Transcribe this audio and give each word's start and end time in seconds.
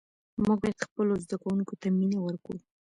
موږ 0.43 0.57
باید 0.61 0.83
خپلو 0.87 1.13
زده 1.23 1.35
کوونکو 1.43 1.73
ته 1.81 1.87
مینه 1.97 2.19
ورکړو. 2.21 2.57